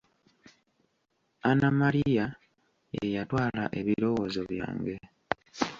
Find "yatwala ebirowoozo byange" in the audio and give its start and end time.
3.15-4.95